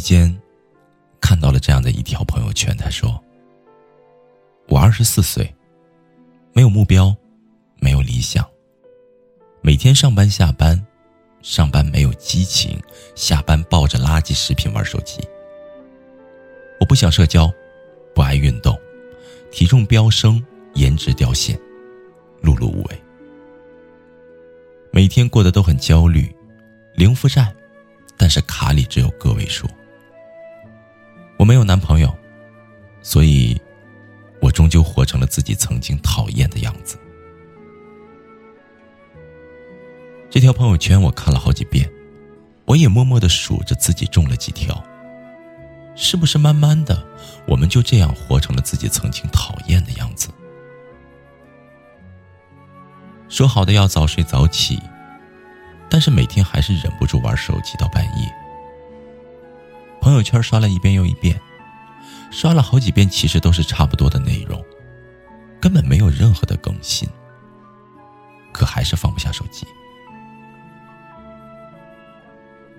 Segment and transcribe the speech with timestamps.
[0.00, 0.36] 间
[1.20, 3.22] 看到了这样的一条朋友圈，他说
[4.66, 5.54] ：“我二十四岁，
[6.52, 7.14] 没有目标，
[7.78, 8.44] 没有理想，
[9.60, 10.84] 每天上班下班，
[11.42, 12.82] 上班没有激情，
[13.14, 15.20] 下班抱着垃圾食品玩手机。
[16.80, 17.52] 我不想社交，
[18.14, 18.76] 不爱运动，
[19.52, 20.44] 体重飙升，
[20.74, 21.56] 颜值掉线，
[22.42, 23.02] 碌碌无为，
[24.90, 26.34] 每天过得都很焦虑，
[26.94, 27.54] 零负债。”
[28.22, 29.66] 但是卡里只有个位数。
[31.40, 32.14] 我没有男朋友，
[33.00, 33.58] 所以，
[34.42, 36.98] 我终究活成了自己曾经讨厌的样子。
[40.28, 41.90] 这条朋友圈我看了好几遍，
[42.66, 44.84] 我也默默的数着自己中了几条。
[45.96, 47.02] 是不是慢慢的，
[47.46, 50.28] 我们就这样活成了自己曾经讨厌的样子？
[53.30, 54.78] 说好的要早睡早起。
[55.88, 58.30] 但是每天还是忍不住玩手机到半夜，
[60.00, 61.40] 朋友圈刷了一遍又一遍，
[62.30, 64.64] 刷了好几遍，其实都是差不多的内容，
[65.60, 67.08] 根本没有任何的更新。
[68.52, 69.66] 可还是放不下手机。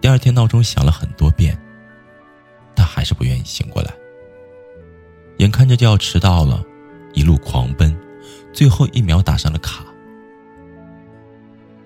[0.00, 1.58] 第二天闹钟响了很多遍，
[2.74, 3.92] 但还是不愿意醒过来。
[5.38, 6.62] 眼看着就要迟到了，
[7.12, 7.98] 一路狂奔，
[8.52, 9.84] 最后一秒打上了卡。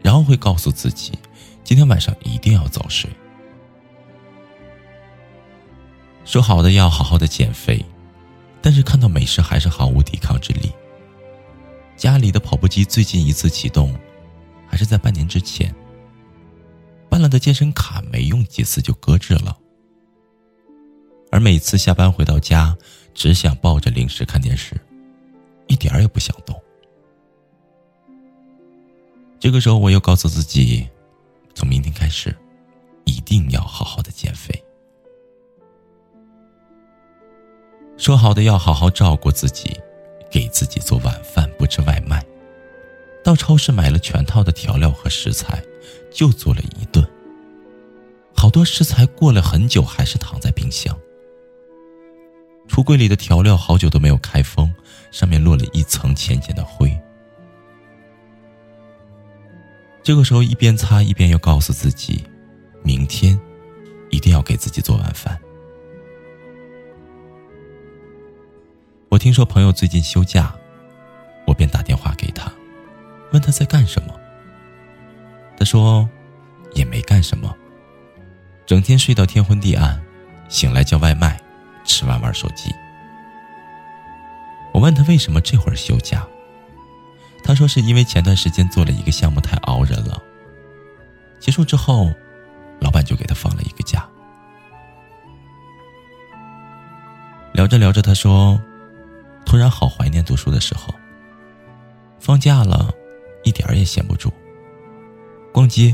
[0.02, 1.18] 然后会告诉自己，
[1.64, 3.08] 今天晚上一定要早睡。
[6.30, 7.84] 说好的要好好的减肥，
[8.62, 10.70] 但是看到美食还是毫无抵抗之力。
[11.96, 13.92] 家里的跑步机最近一次启动，
[14.64, 15.74] 还是在半年之前。
[17.08, 19.58] 办了的健身卡没用几次就搁置了。
[21.32, 22.76] 而每次下班回到家，
[23.12, 24.80] 只想抱着零食看电视，
[25.66, 26.54] 一点儿也不想动。
[29.40, 30.88] 这个时候，我又告诉自己，
[31.56, 32.32] 从明天开始，
[33.04, 34.62] 一定要好好的减肥。
[38.00, 39.78] 说好的要好好照顾自己，
[40.30, 42.24] 给自己做晚饭，不吃外卖。
[43.22, 45.62] 到超市买了全套的调料和食材，
[46.10, 47.06] 就做了一顿。
[48.34, 50.98] 好多食材过了很久，还是躺在冰箱。
[52.66, 54.72] 橱柜里的调料好久都没有开封，
[55.10, 56.98] 上面落了一层浅浅的灰。
[60.02, 62.24] 这个时候，一边擦一边又告诉自己，
[62.82, 63.38] 明天
[64.08, 65.38] 一定要给自己做晚饭。
[69.20, 70.50] 听说朋友最近休假，
[71.46, 72.50] 我便打电话给他，
[73.34, 74.18] 问他在干什么。
[75.58, 76.08] 他说，
[76.72, 77.54] 也没干什么，
[78.64, 80.00] 整天睡到天昏地暗，
[80.48, 81.38] 醒来叫外卖，
[81.84, 82.74] 吃完玩手机。
[84.72, 86.26] 我问他为什么这会儿休假。
[87.44, 90.18] 他说：“是因为前段时间做了一个项目太熬人了，
[91.38, 92.10] 结束之后，
[92.80, 94.08] 老板就给他放了一个假。”
[97.52, 98.58] 聊着聊着，他说
[99.50, 100.94] ：“突然好怀念读书的时候。
[102.20, 102.94] 放假了，
[103.42, 104.32] 一点儿也闲不住。
[105.52, 105.92] 逛街、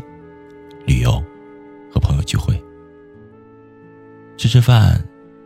[0.86, 1.12] 旅游，
[1.90, 2.62] 和朋友聚会，
[4.36, 5.02] 吃吃饭，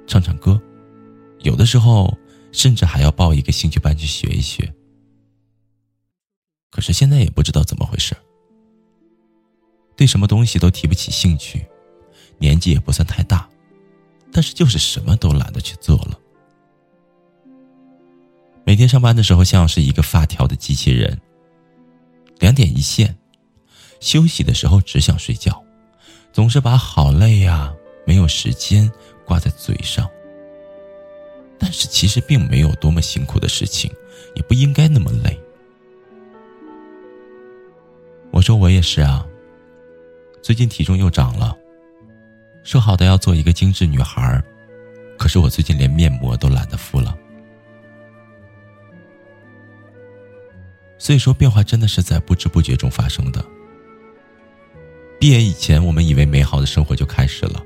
[0.08, 0.60] 唱唱歌，
[1.42, 2.12] 有的时候
[2.50, 4.74] 甚至还要报一个兴趣班去学一学。”
[6.68, 8.16] 可是现在也不知道怎么回事，
[9.94, 11.64] 对什么东西都提不起兴趣，
[12.38, 13.48] 年纪也不算太大，
[14.32, 16.18] 但是就是什么都懒得去做了。
[18.70, 21.20] 每天上班的时候像是一个发条的机器人，
[22.38, 23.18] 两点一线，
[23.98, 25.60] 休息的时候只想睡觉，
[26.32, 27.74] 总是把好累呀、
[28.06, 28.88] 没有时间
[29.24, 30.08] 挂在嘴上。
[31.58, 33.92] 但是其实并没有多么辛苦的事情，
[34.36, 35.36] 也不应该那么累。
[38.30, 39.26] 我说我也是啊。
[40.40, 41.58] 最近体重又长了，
[42.62, 44.40] 说好的要做一个精致女孩，
[45.18, 47.16] 可是我最近连面膜都懒得敷了。
[51.10, 53.44] 所以说，变化真的是在不知不觉中发生的。
[55.18, 57.60] 毕业以前，我们以为美好的生活就开始了，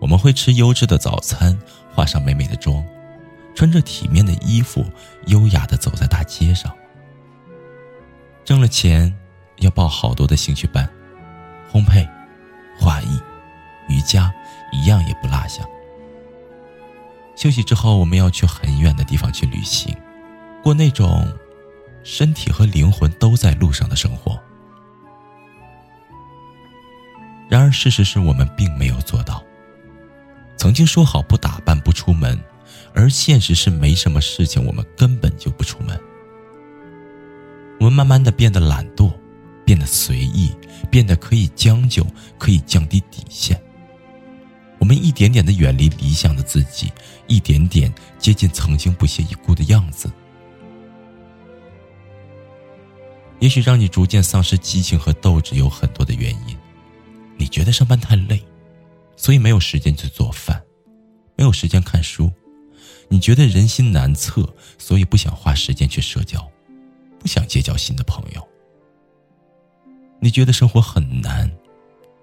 [0.00, 1.56] 我们会吃优质的早餐，
[1.94, 2.84] 化上美美的妆，
[3.54, 4.84] 穿着体面的衣服，
[5.26, 6.74] 优雅的走在大街上。
[8.44, 9.14] 挣了钱。
[9.58, 10.88] 要报好多的兴趣班，
[11.72, 12.08] 烘焙、
[12.76, 13.20] 画艺、
[13.88, 14.32] 瑜伽，
[14.72, 15.64] 一样也不落下。
[17.36, 19.96] 休息之后，我们要去很远的地方去旅行，
[20.60, 21.24] 过那种
[22.10, 24.40] 身体和灵魂都在路上的生活。
[27.50, 29.44] 然而，事实是我们并没有做到。
[30.56, 32.40] 曾经说好不打扮、不出门，
[32.94, 36.00] 而现实是没什么事情我们根本就不出门。
[37.78, 39.12] 我们慢慢的变得懒惰，
[39.66, 40.50] 变得随意，
[40.90, 42.06] 变得可以将就，
[42.38, 43.60] 可以降低底线。
[44.78, 46.90] 我们一点点的远离理想的自己，
[47.26, 50.10] 一点点接近曾经不屑一顾的样子。
[53.40, 56.56] 也许让你逐渐丧失激情和斗志有很多的原因。
[57.36, 58.42] 你觉得上班太累，
[59.16, 60.62] 所以没有时间去做饭，
[61.36, 62.30] 没有时间看书。
[63.08, 66.46] 你觉得人心难测，所以不想花时间去社交。
[67.20, 68.48] 不想结交新的朋友，
[70.20, 71.50] 你觉得生活很难，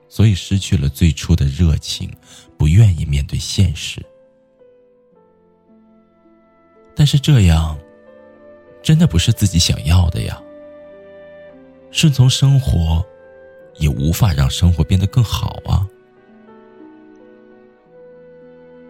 [0.08, 2.10] 所以失去了最初的热情，
[2.58, 4.02] 不愿意面对现实。
[6.96, 7.78] 但是这样，
[8.82, 10.42] 真的不是自己想要的呀。
[11.96, 13.02] 顺从生活，
[13.78, 15.88] 也无法让生活变得更好啊。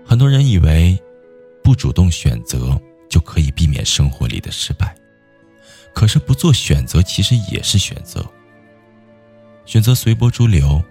[0.03, 0.99] 很多人以为，
[1.63, 4.95] 不主动选择就可以避免生活里的失败。
[5.93, 8.25] 可是不做选择，其实也是选择。
[9.65, 10.83] 选择随波逐流，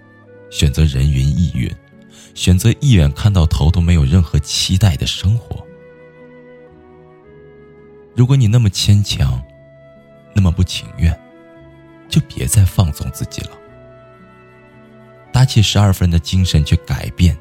[0.49, 1.69] 选择人云亦云，
[2.33, 5.61] 选择一眼看到头都没有任何期待的生活。
[8.15, 9.43] 如果你那么牵强，
[10.33, 11.13] 那么不情愿，
[12.07, 13.51] 就别再放纵自己了。
[15.31, 17.37] 打起十二分的精神去改变，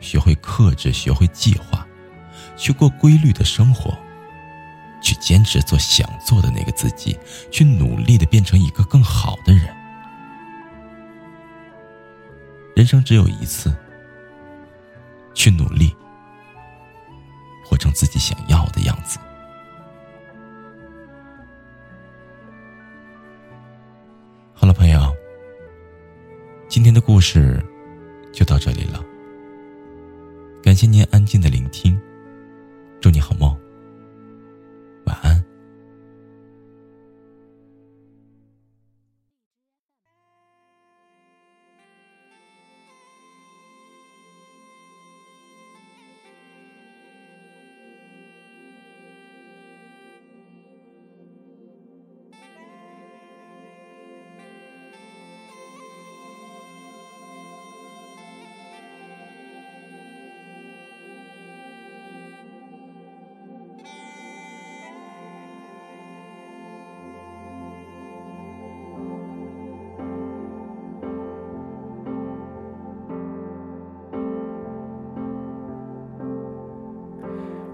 [0.00, 1.86] 学会克制，学会计划，
[2.56, 3.96] 去过规律的生活。
[5.02, 7.14] 去坚持做想做的那个自己，
[7.50, 9.68] 去努力的变成一个更好的人。
[12.74, 13.76] 人生只有一次，
[15.34, 15.94] 去努力，
[17.66, 19.18] 活成自己想要的样子。
[27.04, 27.62] 故事
[28.32, 29.04] 就到这里了。
[30.62, 32.00] 感谢您安静的聆听，
[32.98, 33.33] 祝你好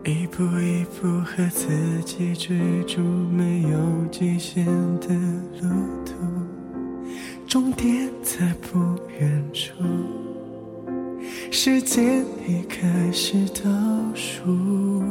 [0.05, 1.69] 一步一步和自
[2.07, 3.79] 己追逐没有
[4.11, 4.65] 极限
[4.99, 5.09] 的
[5.61, 5.69] 路
[6.07, 6.15] 途，
[7.47, 8.79] 终点在不
[9.19, 9.75] 远处，
[11.51, 13.71] 时间已开始倒
[14.15, 15.03] 数，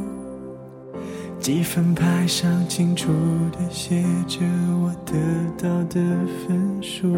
[1.39, 3.11] 积分牌上清楚
[3.51, 4.39] 的写着
[4.81, 5.13] 我得
[5.61, 6.01] 到的
[6.47, 7.13] 分数，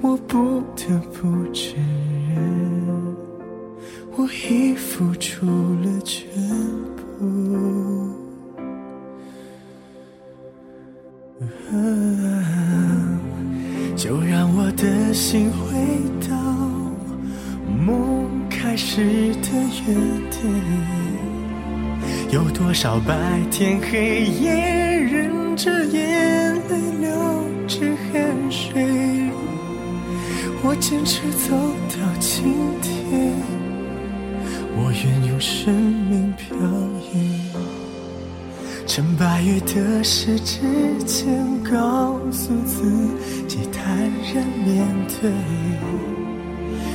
[0.00, 1.74] 我不得不承
[2.28, 2.77] 认。
[4.20, 6.26] 我已付出了全
[6.96, 8.12] 部，
[13.94, 15.78] 就让我的心回
[16.28, 16.36] 到
[17.86, 19.52] 梦开始的
[19.86, 19.94] 原
[20.32, 20.42] 点。
[22.32, 24.50] 有多少白天黑夜，
[24.98, 27.08] 忍着眼泪流
[27.68, 29.30] 着汗水，
[30.64, 31.54] 我坚持走
[31.88, 32.42] 到今
[32.82, 33.47] 天。
[34.80, 36.56] 我愿用生命漂
[37.12, 37.40] 移，
[38.86, 40.60] 趁白玉的时之
[41.04, 42.88] 前，告诉自
[43.48, 43.98] 己坦
[44.32, 44.86] 然面
[45.20, 45.32] 对。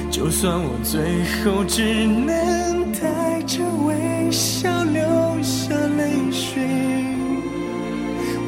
[0.10, 5.04] 就算我最后只能带着微笑流
[5.42, 6.64] 下泪水，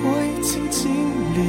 [0.01, 0.89] 我已经尽
[1.35, 1.39] 力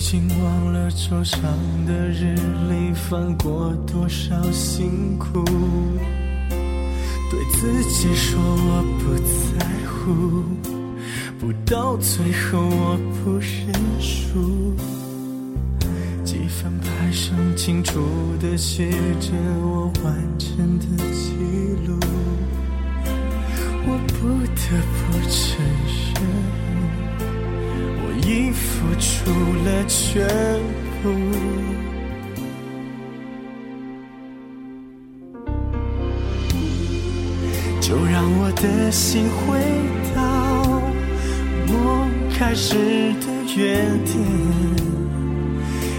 [0.00, 1.42] 已经忘了桌上
[1.84, 2.34] 的日
[2.70, 5.44] 历，翻过多少辛苦。
[7.30, 9.14] 对自己说我不
[9.58, 10.42] 在乎，
[11.38, 14.74] 不到最后我不认输。
[16.24, 18.00] 几翻拍上清楚
[18.40, 18.90] 的写
[19.20, 21.34] 着我完整的记
[21.86, 22.00] 录，
[23.86, 24.62] 我不得
[24.96, 25.62] 不承
[26.14, 26.24] 认，
[28.30, 29.32] 已付出
[29.64, 30.24] 了全
[31.02, 31.10] 部。
[37.80, 39.58] 就让我的心回
[40.14, 40.20] 到
[41.66, 42.08] 梦
[42.38, 42.76] 开始
[43.20, 44.14] 的原点，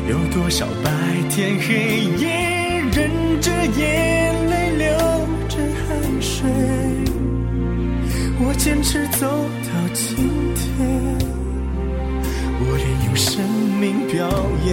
[0.07, 0.89] 有多少白
[1.29, 2.29] 天黑夜，
[2.93, 3.11] 忍
[3.41, 4.87] 着眼泪流
[5.49, 5.89] 着汗
[6.21, 6.49] 水，
[8.39, 10.15] 我坚持走到今
[10.55, 11.10] 天，
[13.21, 13.39] 生
[13.79, 14.27] 命表
[14.65, 14.69] 演。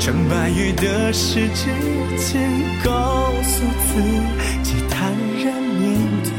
[0.00, 1.66] 成败与得失之
[2.16, 2.50] 间，
[2.82, 4.02] 告诉自
[4.64, 5.12] 己坦
[5.44, 5.86] 然面
[6.24, 6.32] 对。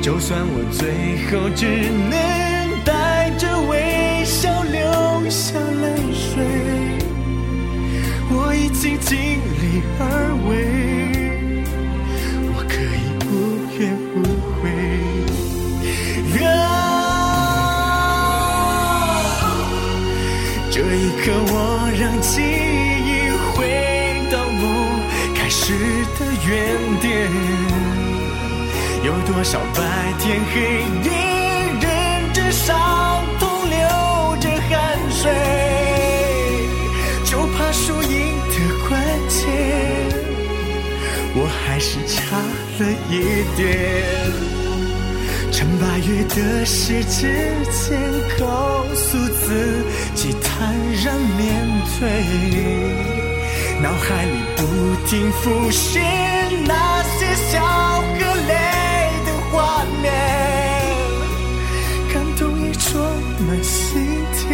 [0.00, 0.80] 就算我最
[1.28, 1.66] 后只
[2.10, 2.12] 能
[2.84, 4.80] 带着微笑流
[5.28, 6.32] 下泪水，
[8.30, 9.16] 我已经尽
[9.60, 10.02] 力而
[10.48, 10.50] 为，
[20.74, 21.54] 这一刻，我
[22.00, 23.60] 让记忆回
[24.30, 24.64] 到梦
[25.34, 25.74] 开始
[26.18, 26.50] 的原
[26.98, 27.28] 点。
[29.04, 29.80] 有多少白
[30.18, 30.60] 天黑
[31.04, 31.12] 夜，
[31.78, 31.84] 忍
[32.32, 33.76] 着伤痛，流
[34.40, 35.30] 着汗水，
[37.26, 38.08] 就怕输赢
[38.48, 38.54] 的
[38.88, 38.98] 关
[39.28, 39.44] 键，
[41.34, 42.38] 我还是差
[42.78, 44.61] 了一点。
[45.52, 47.28] 成败与得失之
[47.70, 47.90] 间，
[48.40, 51.40] 告诉自己坦然面
[52.00, 52.00] 对。
[53.82, 54.60] 脑海里不
[55.06, 56.02] 停浮现
[56.66, 58.18] 那些笑和
[58.48, 58.52] 泪
[59.26, 60.04] 的画面，
[62.12, 62.90] 感动已装
[63.46, 64.50] 满心田，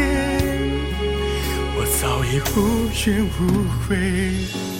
[1.76, 2.58] 我早已无
[3.06, 3.06] 怨
[3.38, 3.40] 无
[3.86, 4.77] 悔。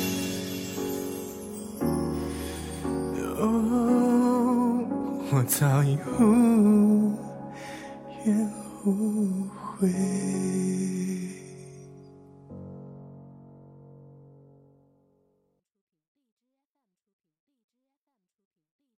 [5.48, 7.16] 早已无
[8.24, 8.52] 怨
[8.84, 9.48] 无
[9.80, 10.77] 悔。